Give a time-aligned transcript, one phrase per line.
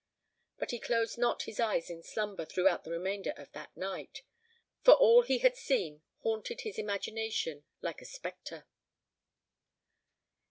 [0.57, 4.23] But he closed not his eyes in slumber throughout the remainder of that night;
[4.81, 8.65] for all he had seen haunted his imagination like a spectre.